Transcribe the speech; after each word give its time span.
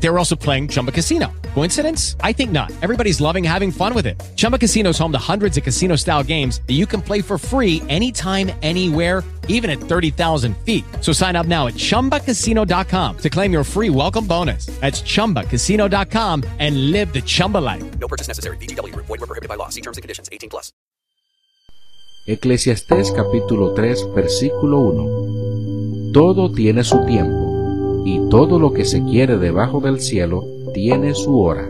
They 0.00 0.08
were 0.08 0.18
also 0.18 0.36
playing 0.36 0.68
Chumba 0.68 0.92
Casino. 0.92 1.32
Coincidence? 1.54 2.14
I 2.20 2.32
think 2.32 2.52
not. 2.52 2.70
Everybody's 2.82 3.20
loving 3.20 3.42
having 3.42 3.72
fun 3.72 3.94
with 3.94 4.06
it. 4.06 4.22
Chumba 4.36 4.58
Casino 4.58 4.90
is 4.90 4.98
home 4.98 5.10
to 5.10 5.18
hundreds 5.18 5.56
of 5.56 5.64
casino 5.64 5.96
style 5.96 6.22
games 6.22 6.60
that 6.68 6.74
you 6.74 6.86
can 6.86 7.02
play 7.02 7.20
for 7.20 7.36
free 7.36 7.82
anytime, 7.88 8.52
anywhere, 8.62 9.24
even 9.48 9.70
at 9.70 9.80
30,000 9.80 10.56
feet. 10.58 10.84
So 11.00 11.12
sign 11.12 11.34
up 11.34 11.46
now 11.46 11.66
at 11.66 11.74
chumbacasino.com 11.74 13.18
to 13.18 13.30
claim 13.30 13.52
your 13.52 13.64
free 13.64 13.90
welcome 13.90 14.26
bonus. 14.26 14.66
That's 14.80 15.02
chumbacasino.com 15.02 16.44
and 16.60 16.92
live 16.92 17.12
the 17.12 17.22
Chumba 17.22 17.58
life. 17.58 17.98
No 17.98 18.06
purchase 18.06 18.28
necessary. 18.28 18.58
VGW 18.58 18.92
Group. 18.92 19.06
Void 19.06 19.20
were 19.20 19.26
prohibited 19.26 19.48
by 19.48 19.56
law. 19.56 19.70
See 19.70 19.80
terms 19.80 19.96
and 19.96 20.02
conditions. 20.02 20.28
18 20.30 20.50
plus. 20.50 20.72
Eclesiastés 22.26 23.12
capítulo 23.12 23.74
3 23.74 24.14
versículo 24.14 24.80
1 24.80 26.12
Todo 26.14 26.50
tiene 26.50 26.82
su 26.82 27.04
tiempo, 27.04 27.43
y 28.04 28.20
todo 28.28 28.58
lo 28.58 28.72
que 28.72 28.84
se 28.84 29.02
quiere 29.02 29.38
debajo 29.38 29.80
del 29.80 30.00
cielo 30.00 30.44
tiene 30.72 31.14
su 31.14 31.40
hora. 31.40 31.68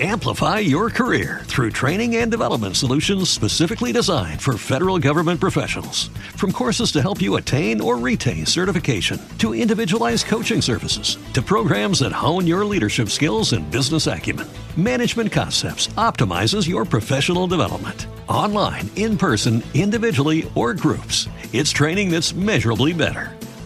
Amplify 0.00 0.58
your 0.58 0.90
career 0.90 1.42
through 1.44 1.70
training 1.70 2.16
and 2.16 2.28
development 2.28 2.76
solutions 2.76 3.30
specifically 3.30 3.92
designed 3.92 4.42
for 4.42 4.58
federal 4.58 4.98
government 4.98 5.38
professionals. 5.38 6.08
From 6.34 6.50
courses 6.50 6.90
to 6.92 7.00
help 7.00 7.22
you 7.22 7.36
attain 7.36 7.80
or 7.80 7.96
retain 7.96 8.44
certification, 8.44 9.20
to 9.38 9.54
individualized 9.54 10.26
coaching 10.26 10.60
services, 10.60 11.16
to 11.32 11.42
programs 11.42 12.00
that 12.00 12.10
hone 12.10 12.44
your 12.44 12.64
leadership 12.64 13.10
skills 13.10 13.52
and 13.52 13.70
business 13.70 14.08
acumen, 14.08 14.48
Management 14.76 15.30
Concepts 15.30 15.86
optimizes 15.96 16.68
your 16.68 16.84
professional 16.84 17.46
development. 17.46 18.08
Online, 18.28 18.90
in 18.96 19.16
person, 19.16 19.62
individually, 19.74 20.50
or 20.56 20.74
groups, 20.74 21.28
it's 21.52 21.70
training 21.70 22.10
that's 22.10 22.34
measurably 22.34 22.92
better. 22.92 23.33